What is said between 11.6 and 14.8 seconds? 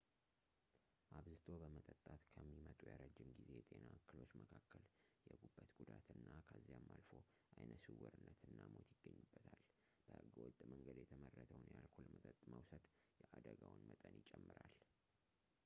የአልኮል መጠጥ መውሰድ የአደጋው መጠን ይጨምራል